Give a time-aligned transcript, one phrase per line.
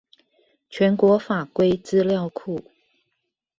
[0.67, 2.63] 全國法規資料庫